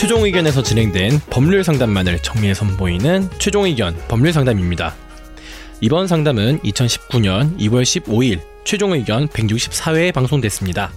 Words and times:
최종 0.00 0.24
의견에서 0.24 0.62
진행된 0.62 1.20
법률 1.28 1.62
상담만을 1.62 2.20
정리해 2.20 2.54
선보이는 2.54 3.28
최종 3.38 3.66
의견 3.66 3.94
법률 4.08 4.32
상담입니다. 4.32 4.94
이번 5.82 6.06
상담은 6.06 6.58
2019년 6.60 7.54
2월 7.58 7.82
15일 7.82 8.40
최종 8.64 8.92
의견 8.92 9.28
164회에 9.28 10.14
방송됐습니다. 10.14 10.90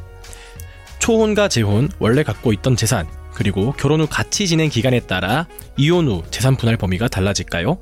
초혼과 0.99 1.49
재혼, 1.49 1.89
원래 1.99 2.23
갖고 2.23 2.53
있던 2.53 2.77
재산, 2.77 3.05
그리고 3.33 3.73
결혼 3.73 3.99
후 3.99 4.07
같이 4.09 4.47
지낸 4.47 4.69
기간에 4.69 5.01
따라 5.01 5.47
이혼 5.75 6.07
후 6.07 6.23
재산 6.31 6.55
분할 6.55 6.77
범위가 6.77 7.09
달라질까요? 7.09 7.77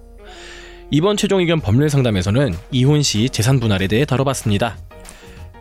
이번 0.89 1.17
최종 1.17 1.39
의견 1.39 1.61
법률 1.61 1.91
상담에서는 1.91 2.55
이혼 2.71 3.03
시 3.03 3.29
재산 3.29 3.59
분할에 3.59 3.85
대해 3.85 4.05
다뤄봤습니다. 4.05 4.75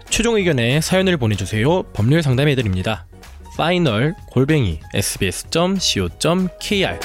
최종 0.08 0.36
의견에 0.36 0.80
사연을 0.80 1.18
보내주세요. 1.18 1.82
법률 1.92 2.22
상담해드립니다. 2.22 3.09
final 3.56 4.14
골뱅이 4.30 4.80
sbs.co.kr 4.94 6.98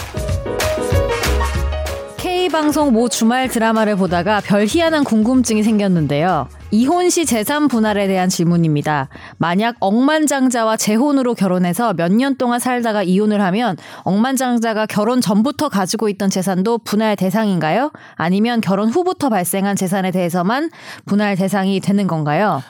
K방송 2.18 2.94
모 2.94 3.10
주말 3.10 3.50
드라마를 3.50 3.96
보다가 3.98 4.42
별 4.42 4.66
희한한 4.66 5.04
궁금증이 5.04 5.64
생겼는데요. 5.64 6.48
이혼 6.72 7.10
시 7.10 7.26
재산 7.26 7.68
분할에 7.68 8.08
대한 8.08 8.30
질문입니다. 8.30 9.10
만약 9.38 9.76
억만장자와 9.80 10.78
재혼으로 10.78 11.34
결혼해서 11.34 11.94
몇 11.94 12.12
년 12.12 12.36
동안 12.38 12.60
살다가 12.60 13.04
이혼을 13.04 13.42
하면 13.42 13.76
억만장자가 14.04 14.86
결혼 14.86 15.22
전부터 15.22 15.70
가지고 15.70 16.08
있던 16.10 16.30
재산도 16.30 16.80
분할 16.80 17.16
대상인가요? 17.16 17.92
아니면 18.16 18.62
결혼 18.62 18.90
후부터 18.90 19.30
발생한 19.30 19.76
재산에 19.76 20.12
대해서만 20.12 20.70
분할 21.06 21.36
대상이 21.36 21.80
되는 21.80 22.08
건가요? 22.08 22.62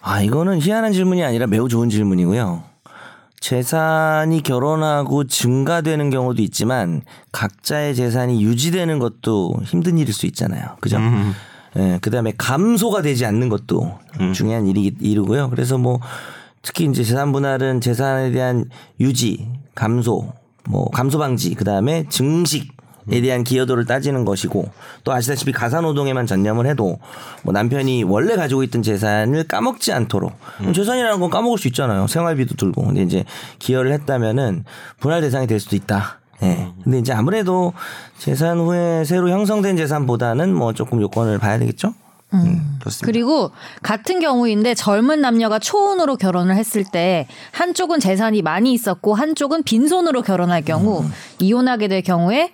아, 0.00 0.20
이거는 0.22 0.60
희한한 0.60 0.92
질문이 0.92 1.24
아니라 1.24 1.46
매우 1.46 1.68
좋은 1.68 1.88
질문이고요. 1.90 2.73
재산이 3.44 4.42
결혼하고 4.42 5.24
증가되는 5.24 6.08
경우도 6.08 6.40
있지만 6.40 7.02
각자의 7.30 7.94
재산이 7.94 8.42
유지되는 8.42 8.98
것도 8.98 9.56
힘든 9.64 9.98
일일 9.98 10.14
수 10.14 10.24
있잖아요. 10.24 10.78
그죠? 10.80 10.96
음. 10.96 11.34
예, 11.76 11.98
그 12.00 12.10
다음에 12.10 12.32
감소가 12.38 13.02
되지 13.02 13.26
않는 13.26 13.50
것도 13.50 13.98
음. 14.18 14.32
중요한 14.32 14.66
일이, 14.66 14.94
일이고요. 14.98 15.50
그래서 15.50 15.76
뭐 15.76 16.00
특히 16.62 16.86
이제 16.86 17.04
재산 17.04 17.32
분할은 17.32 17.82
재산에 17.82 18.30
대한 18.30 18.64
유지, 18.98 19.46
감소, 19.74 20.32
뭐 20.66 20.88
감소 20.88 21.18
방지, 21.18 21.54
그 21.54 21.64
다음에 21.64 22.06
증식 22.08 22.72
에 23.10 23.20
대한 23.20 23.44
기여도를 23.44 23.84
따지는 23.84 24.24
것이고 24.24 24.70
또 25.04 25.12
아시다시피 25.12 25.52
가사노동에만 25.52 26.26
전념을 26.26 26.66
해도 26.66 26.98
뭐 27.42 27.52
남편이 27.52 28.04
원래 28.04 28.34
가지고 28.34 28.62
있던 28.62 28.82
재산을 28.82 29.44
까먹지 29.44 29.92
않도록 29.92 30.32
음. 30.62 30.72
재산이라는 30.72 31.20
건 31.20 31.28
까먹을 31.28 31.58
수 31.58 31.68
있잖아요 31.68 32.06
생활비도 32.06 32.54
들고 32.56 32.84
근데 32.84 33.02
이제 33.02 33.24
기여를 33.58 33.92
했다면은 33.92 34.64
분할 35.00 35.20
대상이 35.20 35.46
될 35.46 35.60
수도 35.60 35.76
있다. 35.76 36.20
예. 36.42 36.46
네. 36.46 36.72
근데 36.82 36.98
이제 36.98 37.12
아무래도 37.12 37.72
재산 38.18 38.58
후에 38.58 39.04
새로 39.04 39.28
형성된 39.30 39.76
재산보다는 39.76 40.54
뭐 40.54 40.72
조금 40.72 41.00
요건을 41.00 41.38
봐야 41.38 41.58
되겠죠. 41.58 41.94
음. 42.32 42.40
음, 42.40 42.78
그리고 43.02 43.52
같은 43.82 44.18
경우인데 44.18 44.74
젊은 44.74 45.20
남녀가 45.20 45.58
초혼으로 45.58 46.16
결혼을 46.16 46.56
했을 46.56 46.84
때 46.84 47.28
한쪽은 47.52 48.00
재산이 48.00 48.42
많이 48.42 48.72
있었고 48.72 49.14
한쪽은 49.14 49.62
빈손으로 49.62 50.22
결혼할 50.22 50.62
경우 50.62 51.02
음. 51.02 51.12
이혼하게 51.38 51.88
될 51.88 52.02
경우에 52.02 52.50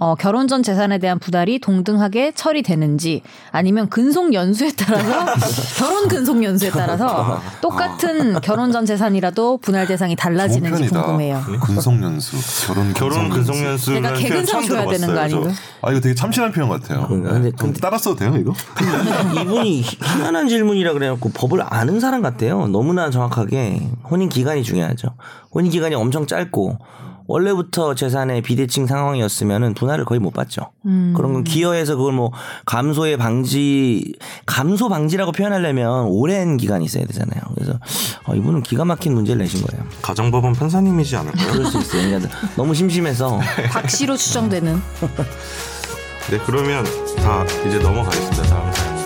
어, 0.00 0.14
결혼 0.14 0.46
전 0.46 0.62
재산에 0.62 0.98
대한 0.98 1.18
부달이 1.18 1.58
동등하게 1.58 2.32
처리되는지 2.32 3.22
아니면 3.50 3.88
근속 3.88 4.32
연수에 4.32 4.70
따라서 4.76 5.34
결혼 5.76 6.08
근속 6.08 6.42
연수에 6.44 6.70
따라서 6.70 7.40
똑같은 7.60 8.40
결혼 8.40 8.70
전 8.70 8.86
재산이라도 8.86 9.58
분할 9.58 9.86
대상이 9.88 10.14
달라지는지 10.14 10.88
궁금해요. 10.88 11.42
근속 11.60 12.00
연수, 12.00 12.36
결혼 12.66 12.92
결혼 12.92 13.28
근속 13.28 13.56
연수. 13.58 13.92
내가 13.92 14.12
개근상 14.12 14.62
줘야 14.62 14.86
되는 14.86 15.08
거 15.12 15.18
아닌가? 15.18 15.50
아 15.82 15.90
이거 15.90 16.00
되게 16.00 16.14
참신한 16.14 16.52
표현 16.52 16.68
같아요. 16.68 17.08
근데, 17.08 17.50
근데 17.58 17.80
따라 17.80 17.98
써도 17.98 18.14
돼요 18.16 18.36
이거? 18.36 18.52
이분이 19.40 19.82
희한한 19.82 20.48
질문이라 20.48 20.92
그래갖고 20.92 21.30
법을 21.30 21.62
아는 21.68 21.98
사람 21.98 22.22
같아요. 22.22 22.68
너무나 22.68 23.10
정확하게 23.10 23.88
혼인 24.08 24.28
기간이 24.28 24.62
중요하죠. 24.62 25.08
혼인 25.52 25.72
기간이 25.72 25.96
엄청 25.96 26.26
짧고 26.26 26.78
원래부터 27.28 27.94
재산의 27.94 28.40
비대칭 28.42 28.86
상황이었으면은 28.86 29.74
분할을 29.74 30.04
거의 30.06 30.18
못 30.18 30.32
받죠. 30.32 30.70
음. 30.86 31.12
그런 31.14 31.34
건 31.34 31.44
기여해서 31.44 31.94
그걸 31.96 32.14
뭐 32.14 32.32
감소의 32.64 33.18
방지 33.18 34.14
감소 34.46 34.88
방지라고 34.88 35.32
표현하려면 35.32 36.06
오랜 36.06 36.56
기간이 36.56 36.86
있어야 36.86 37.04
되잖아요. 37.04 37.40
그래서 37.54 37.78
어, 38.24 38.34
이분은 38.34 38.62
기가 38.62 38.84
막힌 38.86 39.14
문제를 39.14 39.42
내신 39.42 39.62
거예요. 39.62 39.84
가정법원 40.02 40.54
판사님이지 40.54 41.16
않을까요? 41.16 41.52
그럴 41.52 41.66
수 41.66 41.78
있어요. 41.78 42.02
그러니까 42.08 42.36
너무 42.56 42.74
심심해서 42.74 43.38
박씨로 43.70 44.16
추정되는. 44.16 44.80
네 46.30 46.38
그러면 46.46 46.84
다 47.16 47.44
이제 47.66 47.78
넘어가겠습니다. 47.78 48.42
다음 48.44 48.72
사연. 48.72 48.97